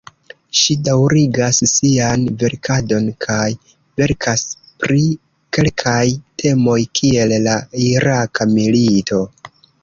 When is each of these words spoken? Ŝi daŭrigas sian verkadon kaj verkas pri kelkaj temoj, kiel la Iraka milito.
Ŝi 0.59 0.75
daŭrigas 0.85 1.59
sian 1.71 2.23
verkadon 2.43 3.05
kaj 3.25 3.43
verkas 4.01 4.45
pri 4.85 5.05
kelkaj 5.59 6.01
temoj, 6.45 6.79
kiel 7.01 7.37
la 7.51 7.55
Iraka 7.91 8.51
milito. 8.57 9.23